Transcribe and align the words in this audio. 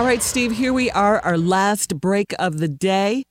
All 0.00 0.06
right, 0.06 0.22
Steve, 0.22 0.52
here 0.52 0.72
we 0.72 0.90
are, 0.92 1.20
our 1.20 1.36
last 1.36 2.00
break 2.00 2.32
of 2.38 2.56
the 2.56 2.68
day. 2.68 3.26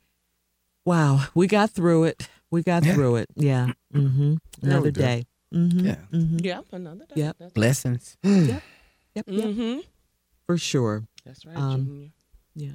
Wow, 0.86 1.24
we 1.34 1.48
got 1.48 1.72
through 1.72 2.04
it. 2.04 2.30
We 2.52 2.62
got 2.62 2.86
Yeah. 2.86 2.94
through 2.94 3.16
it. 3.16 3.30
Yeah. 3.36 3.72
Mm-hmm. 3.92 4.36
Another 4.62 4.82
we 4.84 4.92
did. 4.92 5.02
day. 5.02 5.26
Mm-hmm. 5.52 5.80
Yeah. 5.80 5.96
Yep, 6.12 6.66
another 6.74 7.06
day. 7.08 7.14
Yep. 7.16 7.36
That's, 7.40 7.54
Blessings. 7.54 8.18
Yep. 8.22 8.62
Yep. 9.16 9.26
mm-hmm. 9.26 9.80
For 10.46 10.60
sure. 10.60 11.08
That's 11.26 11.44
right, 11.44 11.58
Um, 11.58 11.86
Junior. 11.88 12.10
Yeah. 12.54 12.72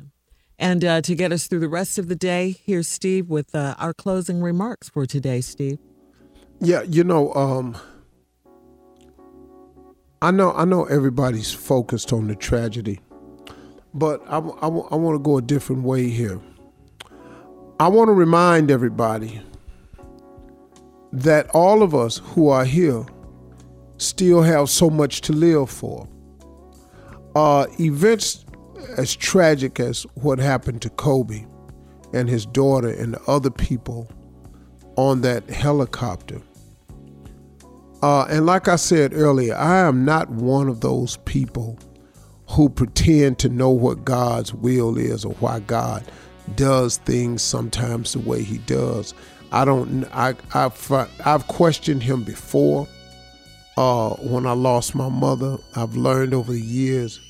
And 0.59 0.85
uh, 0.85 1.01
to 1.03 1.15
get 1.15 1.31
us 1.31 1.47
through 1.47 1.61
the 1.61 1.69
rest 1.69 1.97
of 1.97 2.09
the 2.09 2.17
day, 2.17 2.57
here's 2.67 2.89
Steve 2.89 3.29
with 3.31 3.55
uh, 3.55 3.77
our 3.79 3.95
closing 3.95 4.43
remarks 4.43 4.89
for 4.89 5.07
today, 5.07 5.41
Steve. 5.41 5.79
Yeah, 6.61 6.83
you 6.83 7.05
know, 7.05 7.33
um, 7.35 7.77
I 10.21 10.33
know, 10.33 10.53
I 10.53 10.65
know 10.65 10.83
everybody's 10.87 11.53
focused 11.53 12.13
on 12.13 12.27
the 12.27 12.35
tragedy, 12.35 12.99
but 13.95 14.21
I, 14.27 14.39
I 14.39 14.67
want 14.67 15.15
to 15.15 15.21
go 15.21 15.39
a 15.39 15.43
different 15.43 15.85
way 15.85 16.09
here. 16.09 16.41
I 17.79 17.89
want 17.89 18.09
to 18.09 18.13
remind 18.13 18.71
everybody 18.71 19.41
that 21.13 21.49
all 21.51 21.83
of 21.83 21.95
us 21.95 22.19
who 22.19 22.49
are 22.49 22.65
here 22.65 23.07
still 23.99 24.43
have 24.43 24.69
so 24.69 24.91
much 24.91 25.21
to 25.23 25.33
live 25.33 25.71
for. 25.71 26.09
Uh, 27.37 27.67
events 27.79 28.45
as 28.97 29.15
tragic 29.15 29.79
as 29.79 30.03
what 30.15 30.39
happened 30.39 30.83
to 30.83 30.91
Kobe 30.91 31.47
and 32.13 32.29
his 32.29 32.47
daughter 32.47 32.89
and 32.89 33.15
the 33.15 33.23
other 33.23 33.51
people 33.51 34.11
on 34.97 35.21
that 35.23 35.49
helicopter. 35.51 36.41
Uh, 38.03 38.27
and 38.29 38.45
like 38.45 38.69
I 38.69 38.77
said 38.77 39.15
earlier, 39.15 39.55
I 39.55 39.79
am 39.79 40.05
not 40.05 40.29
one 40.31 40.69
of 40.69 40.81
those 40.81 41.17
people 41.19 41.79
who 42.49 42.69
pretend 42.69 43.39
to 43.41 43.49
know 43.49 43.71
what 43.71 44.05
God's 44.05 44.53
will 44.55 44.99
is 44.99 45.25
or 45.25 45.33
why 45.35 45.61
God 45.61 46.05
does 46.57 46.99
things 46.99 47.43
sometimes 47.43 48.13
the 48.13 48.19
way 48.21 48.43
He 48.43 48.59
does. 48.59 49.15
I 49.53 49.65
don't. 49.65 50.05
I 50.13 50.35
I've 50.53 50.93
I've 51.25 51.47
questioned 51.49 52.03
Him 52.03 52.23
before. 52.25 52.87
Uh, 53.77 54.11
when 54.17 54.47
I 54.47 54.53
lost 54.53 54.95
my 54.95 55.09
mother, 55.09 55.59
I've 55.75 55.97
learned 55.97 56.33
over 56.33 56.53
the 56.53 56.61
years 56.61 57.21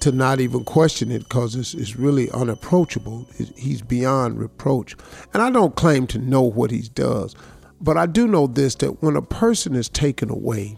to 0.00 0.10
not 0.10 0.40
even 0.40 0.64
question 0.64 1.10
it 1.12 1.20
because 1.20 1.54
it's, 1.54 1.74
it's 1.74 1.96
really 1.96 2.28
unapproachable. 2.32 3.26
It- 3.38 3.56
he's 3.56 3.82
beyond 3.82 4.38
reproach. 4.38 4.96
And 5.32 5.42
I 5.42 5.50
don't 5.50 5.76
claim 5.76 6.06
to 6.08 6.18
know 6.18 6.42
what 6.42 6.70
he 6.72 6.82
does, 6.94 7.34
but 7.80 7.96
I 7.96 8.06
do 8.06 8.26
know 8.26 8.46
this 8.48 8.74
that 8.76 9.00
when 9.02 9.14
a 9.16 9.22
person 9.22 9.74
is 9.76 9.88
taken 9.88 10.28
away 10.28 10.76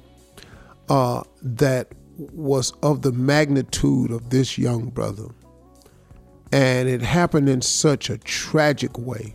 uh, 0.88 1.22
that 1.42 1.88
was 2.18 2.72
of 2.82 3.02
the 3.02 3.12
magnitude 3.12 4.10
of 4.10 4.30
this 4.30 4.58
young 4.58 4.90
brother, 4.90 5.28
and 6.52 6.88
it 6.88 7.02
happened 7.02 7.48
in 7.48 7.62
such 7.62 8.10
a 8.10 8.18
tragic 8.18 8.98
way, 8.98 9.34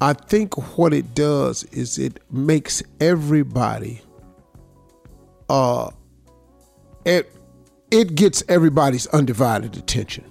I 0.00 0.12
think 0.12 0.76
what 0.76 0.92
it 0.92 1.14
does 1.14 1.64
is 1.64 1.98
it 1.98 2.20
makes 2.30 2.82
everybody 3.00 4.02
uh, 5.48 5.90
it 7.04 7.30
it 7.90 8.14
gets 8.14 8.42
everybody's 8.48 9.06
undivided 9.08 9.76
attention. 9.76 10.24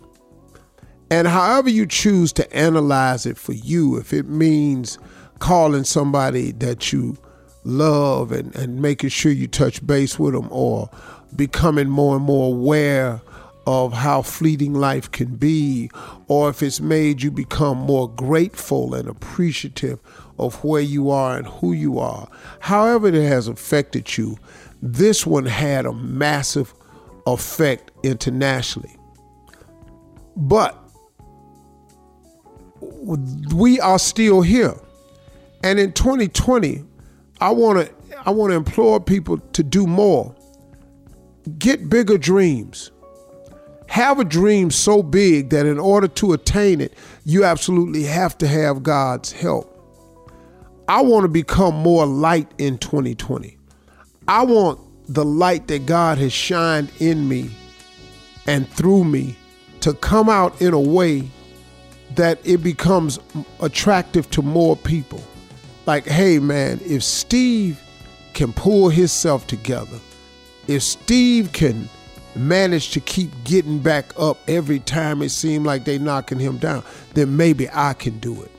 And 1.09 1.28
however 1.28 1.69
you 1.69 1.86
choose 1.86 2.34
to 2.34 2.56
analyze 2.56 3.25
it 3.25 3.38
for 3.38 3.53
you, 3.53 3.97
if 3.97 4.11
it 4.14 4.28
means 4.28 4.97
calling 5.39 5.84
somebody 5.84 6.52
that 6.53 6.91
you 6.91 7.16
love 7.64 8.31
and, 8.31 8.56
and 8.56 8.81
making 8.81 9.09
sure 9.09 9.31
you 9.31 9.47
touch 9.47 9.86
base 9.86 10.19
with 10.19 10.33
them 10.33 10.47
or 10.52 10.89
becoming 11.36 11.89
more 11.89 12.16
and 12.16 12.25
more 12.25 12.47
aware 12.47 13.22
of 13.66 13.94
how 13.94 14.22
fleeting 14.22 14.73
life 14.73 15.09
can 15.11 15.36
be, 15.36 15.89
or 16.28 16.50
if 16.50 16.61
it's 16.61 16.81
made 16.81 17.22
you 17.22 17.31
become 17.31 17.78
more 17.78 18.09
grateful 18.09 18.94
and 18.94 19.08
appreciative 19.08 20.00
of 20.38 20.61
where 20.64 20.81
you 20.81 21.09
are 21.09 21.38
and 21.38 21.47
who 21.47 21.72
you 21.72 21.97
are, 21.97 22.28
however 22.59 23.07
it 23.07 23.13
has 23.13 23.47
affected 23.47 24.18
you, 24.18 24.38
this 24.81 25.25
one 25.25 25.46
had 25.46 25.85
a 25.85 25.94
massive 25.94 26.73
effect 27.25 27.91
internationally. 28.03 28.97
But 30.35 30.78
we 32.81 33.79
are 33.79 34.00
still 34.00 34.41
here. 34.41 34.75
And 35.63 35.79
in 35.79 35.94
2020, 35.94 36.84
I 37.43 37.49
want 37.49 37.85
to 37.85 37.93
I 38.25 38.29
want 38.29 38.51
to 38.51 38.55
implore 38.55 39.01
people 39.01 39.37
to 39.37 39.63
do 39.63 39.85
more. 39.85 40.33
Get 41.59 41.89
bigger 41.89 42.17
dreams. 42.17 42.89
Have 43.89 44.17
a 44.17 44.23
dream 44.23 44.71
so 44.71 45.03
big 45.03 45.49
that 45.49 45.65
in 45.65 45.77
order 45.77 46.07
to 46.07 46.31
attain 46.31 46.79
it, 46.79 46.93
you 47.25 47.43
absolutely 47.43 48.03
have 48.03 48.37
to 48.37 48.47
have 48.47 48.81
God's 48.81 49.33
help. 49.33 49.69
I 50.87 51.01
want 51.01 51.25
to 51.25 51.27
become 51.27 51.75
more 51.75 52.05
light 52.05 52.49
in 52.59 52.77
2020. 52.77 53.57
I 54.29 54.45
want 54.45 54.79
the 55.13 55.25
light 55.25 55.67
that 55.67 55.85
God 55.85 56.19
has 56.19 56.31
shined 56.31 56.93
in 56.99 57.27
me 57.27 57.51
and 58.47 58.69
through 58.69 59.03
me 59.03 59.35
to 59.81 59.93
come 59.95 60.29
out 60.29 60.61
in 60.61 60.73
a 60.73 60.79
way 60.79 61.29
that 62.15 62.39
it 62.45 62.63
becomes 62.63 63.19
attractive 63.59 64.31
to 64.31 64.41
more 64.41 64.77
people. 64.77 65.21
Like, 65.85 66.05
hey 66.05 66.39
man, 66.39 66.79
if 66.85 67.03
Steve 67.03 67.81
can 68.33 68.53
pull 68.53 68.89
himself 68.89 69.47
together, 69.47 69.99
if 70.67 70.81
Steve 70.81 71.51
can 71.51 71.89
manage 72.35 72.91
to 72.91 72.99
keep 72.99 73.29
getting 73.44 73.79
back 73.79 74.05
up 74.17 74.38
every 74.47 74.79
time 74.79 75.22
it 75.22 75.29
seemed 75.29 75.66
like 75.66 75.85
they 75.85 75.99
knocking 75.99 76.39
him 76.39 76.57
down, 76.57 76.83
then 77.13 77.35
maybe 77.35 77.69
I 77.72 77.93
can 77.93 78.17
do 78.19 78.41
it. 78.43 78.51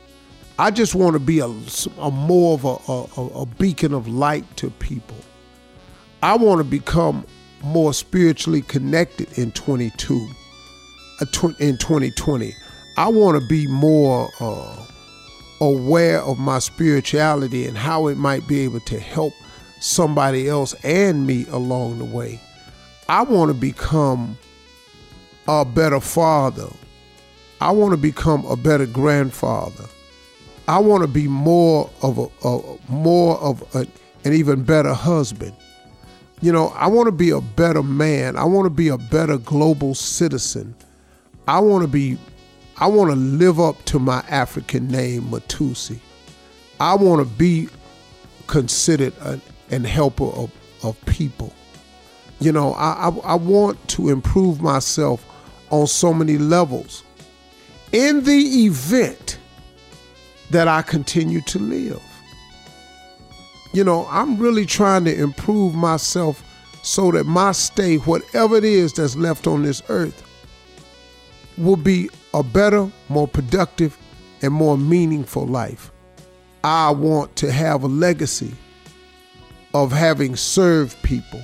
I 0.57 0.71
just 0.71 0.95
want 0.95 1.13
to 1.13 1.19
be 1.19 1.39
a, 1.39 1.51
a 1.99 2.11
more 2.11 2.53
of 2.53 2.63
a, 2.63 3.21
a, 3.21 3.41
a 3.41 3.45
beacon 3.45 3.93
of 3.93 4.07
light 4.07 4.45
to 4.57 4.69
people. 4.69 5.17
I 6.23 6.37
want 6.37 6.59
to 6.59 6.63
become 6.63 7.25
more 7.63 7.93
spiritually 7.93 8.61
connected 8.61 9.37
in 9.37 9.51
22, 9.51 10.29
uh, 11.21 11.25
in 11.59 11.77
2020. 11.77 12.55
I 12.97 13.09
want 13.09 13.41
to 13.41 13.45
be 13.47 13.67
more 13.67 14.29
uh, 14.39 14.85
aware 15.61 16.21
of 16.21 16.37
my 16.37 16.59
spirituality 16.59 17.65
and 17.65 17.77
how 17.77 18.07
it 18.07 18.17
might 18.17 18.47
be 18.47 18.59
able 18.61 18.81
to 18.81 18.99
help 18.99 19.33
somebody 19.79 20.47
else 20.47 20.73
and 20.83 21.25
me 21.25 21.45
along 21.51 21.99
the 21.99 22.05
way. 22.05 22.39
I 23.07 23.23
want 23.23 23.49
to 23.49 23.53
become 23.53 24.37
a 25.47 25.63
better 25.63 25.99
father. 25.99 26.67
I 27.61 27.71
want 27.71 27.91
to 27.91 27.97
become 27.97 28.45
a 28.45 28.55
better 28.55 28.85
grandfather. 28.85 29.85
I 30.67 30.79
want 30.79 31.03
to 31.03 31.07
be 31.07 31.27
more 31.27 31.89
of 32.01 32.17
a, 32.17 32.47
a 32.47 32.77
more 32.89 33.37
of 33.37 33.63
a, 33.75 33.85
an 34.27 34.33
even 34.33 34.63
better 34.63 34.93
husband. 34.93 35.53
You 36.41 36.51
know, 36.51 36.69
I 36.69 36.87
want 36.87 37.07
to 37.07 37.11
be 37.11 37.29
a 37.29 37.41
better 37.41 37.83
man. 37.83 38.35
I 38.35 38.43
want 38.45 38.65
to 38.65 38.69
be 38.71 38.89
a 38.89 38.97
better 38.97 39.37
global 39.37 39.93
citizen. 39.93 40.75
I 41.47 41.59
want 41.59 41.83
to 41.83 41.87
be 41.87 42.17
I 42.77 42.87
want 42.87 43.09
to 43.11 43.15
live 43.15 43.59
up 43.59 43.83
to 43.85 43.99
my 43.99 44.23
African 44.29 44.87
name, 44.89 45.23
Matusi. 45.23 45.99
I 46.79 46.95
want 46.95 47.25
to 47.25 47.35
be 47.35 47.69
considered 48.47 49.13
a, 49.21 49.39
an 49.71 49.85
helper 49.85 50.25
of, 50.25 50.51
of 50.83 51.03
people. 51.05 51.53
You 52.39 52.51
know, 52.51 52.73
I, 52.73 53.07
I, 53.07 53.09
I 53.23 53.35
want 53.35 53.87
to 53.89 54.09
improve 54.09 54.61
myself 54.61 55.25
on 55.69 55.87
so 55.87 56.13
many 56.13 56.37
levels. 56.37 57.03
In 57.93 58.23
the 58.23 58.65
event 58.65 59.39
that 60.51 60.67
I 60.67 60.81
continue 60.81 61.41
to 61.41 61.59
live, 61.59 62.03
you 63.73 63.85
know, 63.85 64.05
I'm 64.09 64.37
really 64.37 64.65
trying 64.65 65.05
to 65.05 65.15
improve 65.17 65.75
myself 65.75 66.43
so 66.83 67.11
that 67.11 67.25
my 67.25 67.53
stay, 67.53 67.95
whatever 67.97 68.57
it 68.57 68.65
is 68.65 68.93
that's 68.93 69.15
left 69.15 69.47
on 69.47 69.63
this 69.63 69.81
earth, 69.87 70.23
will 71.57 71.75
be 71.75 72.09
a 72.33 72.43
better, 72.43 72.89
more 73.09 73.27
productive, 73.27 73.97
and 74.41 74.53
more 74.53 74.77
meaningful 74.77 75.45
life. 75.45 75.91
I 76.63 76.91
want 76.91 77.35
to 77.37 77.51
have 77.51 77.83
a 77.83 77.87
legacy 77.87 78.53
of 79.73 79.91
having 79.91 80.35
served 80.35 81.01
people, 81.03 81.41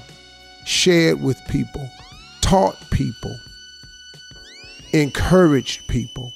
shared 0.65 1.21
with 1.21 1.39
people, 1.49 1.87
taught 2.41 2.75
people, 2.91 3.35
encouraged 4.93 5.87
people. 5.87 6.31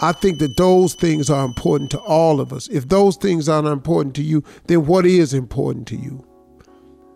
I 0.00 0.12
think 0.12 0.40
that 0.40 0.56
those 0.56 0.94
things 0.94 1.30
are 1.30 1.44
important 1.44 1.90
to 1.92 1.98
all 2.00 2.40
of 2.40 2.52
us. 2.52 2.68
If 2.68 2.88
those 2.88 3.16
things 3.16 3.48
aren't 3.48 3.68
important 3.68 4.16
to 4.16 4.22
you, 4.22 4.42
then 4.66 4.86
what 4.86 5.06
is 5.06 5.32
important 5.32 5.86
to 5.88 5.96
you? 5.96 6.26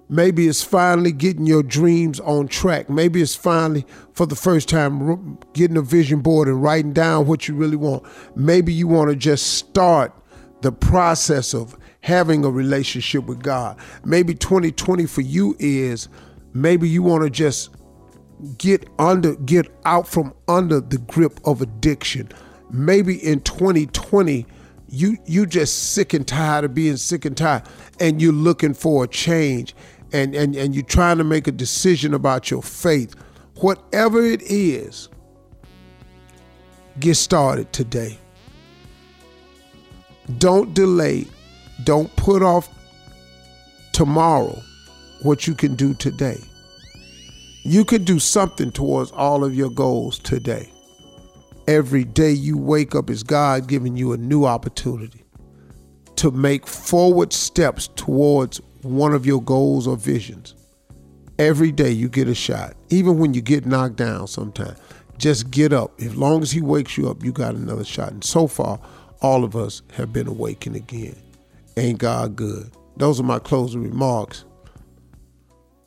Maybe 0.09 0.47
it's 0.47 0.63
finally 0.63 1.11
getting 1.11 1.47
your 1.47 1.63
dreams 1.63 2.21
on 2.21 2.47
track. 2.47 2.89
Maybe 2.89 3.21
it's 3.21 3.35
finally, 3.35 3.85
for 4.13 4.25
the 4.27 4.37
first 4.37 4.69
time, 4.69 5.39
getting 5.53 5.77
a 5.77 5.83
vision 5.83 6.21
board 6.21 6.47
and 6.47 6.63
writing 6.63 6.93
down 6.93 7.27
what 7.27 7.49
you 7.49 7.55
really 7.55 7.77
want. 7.77 8.05
Maybe 8.37 8.73
you 8.73 8.87
want 8.87 9.11
to 9.11 9.17
just 9.17 9.55
start 9.55 10.15
the 10.63 10.71
process 10.71 11.55
of 11.55 11.77
having 12.01 12.45
a 12.45 12.51
relationship 12.51 13.25
with 13.27 13.43
God. 13.43 13.79
Maybe 14.05 14.35
2020 14.35 15.07
for 15.07 15.23
you 15.23 15.57
is 15.59 16.09
maybe 16.55 16.89
you 16.89 17.03
want 17.03 17.25
to 17.25 17.31
just 17.31 17.71
get 18.59 18.89
under 18.99 19.35
get 19.35 19.67
out 19.85 20.07
from 20.07 20.35
under 20.47 20.81
the 20.81 20.99
grip 20.99 21.41
of 21.45 21.63
addiction. 21.63 22.31
Maybe 22.71 23.17
in 23.17 23.41
2020 23.41 24.47
you 24.89 25.17
you 25.27 25.47
just 25.47 25.93
sick 25.93 26.15
and 26.15 26.27
tired 26.27 26.65
of 26.65 26.75
being 26.75 26.97
sick 26.97 27.25
and 27.25 27.37
tired 27.37 27.65
and 27.99 28.23
you're 28.23 28.33
looking 28.33 28.75
for 28.75 29.05
a 29.05 29.09
change 29.09 29.75
and 30.17 30.35
and 30.35 30.57
and 30.57 30.75
you're 30.75 30.85
trying 30.85 31.19
to 31.19 31.25
make 31.25 31.47
a 31.47 31.53
decision 31.53 32.15
about 32.15 32.51
your 32.51 32.63
faith. 32.63 33.15
Whatever 33.57 34.25
it 34.25 34.43
is, 34.43 35.09
get 36.99 37.17
started 37.17 37.73
today. 37.73 38.19
Don't 40.39 40.75
delay. 40.75 41.27
Don't 41.85 42.15
put 42.17 42.43
off 42.43 42.69
tomorrow 43.93 44.59
what 45.23 45.47
you 45.47 45.55
can 45.55 45.75
do 45.75 45.95
today. 45.95 46.39
You 47.63 47.85
can 47.85 48.05
do 48.05 48.19
something 48.19 48.71
towards 48.71 49.11
all 49.13 49.45
of 49.45 49.55
your 49.55 49.71
goals 49.71 50.19
today. 50.19 50.73
Every 51.69 52.05
day 52.05 52.31
you 52.31 52.57
wake 52.57 52.95
up 52.95 53.11
is 53.11 53.23
God 53.23 53.67
giving 53.67 53.97
you 53.97 54.13
a 54.13 54.17
new 54.17 54.45
opportunity 54.45 55.25
to 56.17 56.31
make 56.31 56.67
forward 56.67 57.33
steps 57.33 57.89
towards 57.97 58.61
one 58.87 59.13
of 59.13 59.27
your 59.27 59.43
goals 59.43 59.87
or 59.87 59.97
visions. 59.97 60.55
Every 61.39 61.71
day 61.71 61.91
you 61.91 62.09
get 62.09 62.29
a 62.29 62.35
shot, 62.35 62.75
even 62.89 63.19
when 63.19 63.35
you 63.35 63.43
get 63.43 63.67
knocked 63.67 63.97
down 63.97 64.27
sometimes. 64.27 64.79
Just 65.19 65.51
get 65.51 65.73
up. 65.73 66.01
As 66.01 66.17
long 66.17 66.43
as 66.43 66.51
He 66.51 66.61
wakes 66.61 66.97
you 66.97 67.09
up, 67.09 67.23
you 67.23 67.33
got 67.33 67.55
another 67.55 67.85
shot. 67.85 68.13
And 68.13 68.25
so 68.25 68.47
far, 68.47 68.81
all 69.21 69.45
of 69.45 69.57
us 69.57 69.83
have 69.93 70.13
been 70.13 70.27
awakened 70.27 70.77
again. 70.77 71.17
Ain't 71.77 71.99
God 71.99 72.37
good? 72.37 72.71
Those 72.97 73.21
are 73.21 73.25
my 73.25 73.39
closing 73.39 73.83
remarks. 73.83 74.45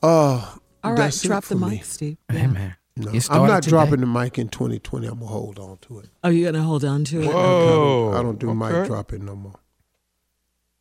Uh, 0.01 0.55
All 0.83 0.91
right, 0.91 0.97
that's 0.97 1.23
it 1.23 1.27
drop 1.27 1.43
the 1.45 1.55
for 1.55 1.67
mic. 1.67 1.83
Steve. 1.83 2.17
Hey, 2.29 2.47
man. 2.47 2.75
No, 2.95 3.11
I'm 3.29 3.47
not 3.47 3.63
today. 3.63 3.69
dropping 3.69 4.01
the 4.01 4.05
mic 4.05 4.37
in 4.37 4.49
2020. 4.49 5.07
I'm 5.07 5.19
gonna 5.19 5.25
hold 5.25 5.57
on 5.57 5.77
to 5.83 5.99
it. 5.99 6.09
Are 6.23 6.31
you 6.31 6.43
going 6.43 6.55
to 6.55 6.61
hold 6.61 6.83
on 6.83 7.05
to 7.05 7.21
it? 7.21 7.27
Whoa. 7.27 8.13
I 8.13 8.21
don't 8.21 8.37
do 8.39 8.53
mic 8.53 8.71
okay. 8.71 8.87
dropping 8.87 9.25
no 9.25 9.35
more. 9.35 9.59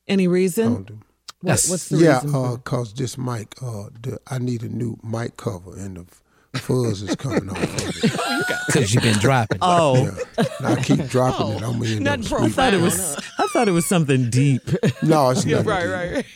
Any 0.08 0.26
I 0.26 0.30
reason? 0.30 1.02
Don't 1.42 1.46
do. 1.46 1.46
What, 1.46 1.50
That's- 1.50 1.70
what's 1.70 1.88
the 1.88 1.96
yeah, 1.98 2.20
reason? 2.22 2.34
uh, 2.34 2.56
cause 2.58 2.92
this 2.94 3.16
mic, 3.18 3.54
uh, 3.62 3.90
the, 4.02 4.18
I 4.28 4.38
need 4.38 4.62
a 4.62 4.68
new 4.68 4.98
mic 5.02 5.36
cover, 5.36 5.76
and 5.76 5.96
the 5.98 6.58
fuzz 6.58 7.02
is 7.02 7.14
coming 7.16 7.48
off 7.50 7.62
of 7.62 8.04
it. 8.04 8.20
Because 8.68 8.92
you've 8.92 9.02
been 9.02 9.18
dropping. 9.18 9.58
oh, 9.62 9.96
Yeah. 10.36 10.44
And 10.58 10.66
I 10.66 10.82
keep 10.82 11.06
dropping 11.06 11.52
it. 11.56 11.62
I'm 11.62 11.78
gonna 11.80 12.00
Not 12.00 12.32
I 12.32 12.48
thought 12.50 12.74
it 12.74 12.80
was. 12.82 13.16
I 13.38 13.46
thought 13.46 13.66
it 13.66 13.70
was 13.72 13.86
something 13.86 14.28
deep. 14.28 14.60
No, 15.02 15.30
it's 15.30 15.46
not. 15.46 15.64
right, 15.64 15.86
right. 15.88 16.26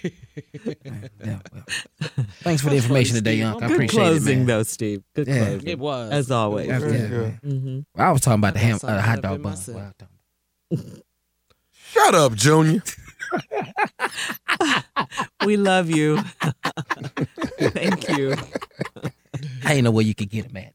Yeah, 1.23 1.39
well. 1.53 1.65
Thanks 2.41 2.63
for 2.63 2.71
the 2.71 2.77
information 2.77 3.17
today, 3.17 3.35
Young. 3.37 3.63
I 3.63 3.67
appreciate 3.67 3.91
closing, 4.01 4.33
it, 4.33 4.37
man. 4.39 4.47
though, 4.47 4.63
Steve. 4.63 5.03
Good 5.15 5.29
Yeah. 5.29 5.45
closing. 5.45 5.69
It 5.69 5.79
was. 5.79 6.11
As 6.11 6.31
always. 6.31 6.69
Yeah, 6.69 6.79
yeah, 6.79 6.89
good. 6.89 7.39
man. 7.43 7.61
hmm 7.61 7.81
Well, 7.99 8.09
I 8.09 8.13
was 8.13 8.23
talking 8.23 8.41
about 8.41 8.55
the 8.55 8.61
I 8.61 8.63
ham, 8.63 8.79
thought 8.79 8.91
uh, 8.91 9.01
hot 9.03 9.21
dog 9.21 9.35
in 9.37 9.43
bun. 9.43 9.53
myself. 9.53 9.93
Wow. 10.71 10.79
Shut 11.91 12.15
up, 12.15 12.35
Junior. 12.35 12.83
We 15.45 15.57
love 15.57 15.91
you. 15.91 16.19
Thank 17.59 18.17
you. 18.17 18.37
I 19.65 19.75
ain't 19.75 19.85
know 19.85 19.91
where 19.91 20.05
you 20.05 20.15
could 20.15 20.31
get 20.31 20.47
them 20.47 20.57
at. 20.57 20.73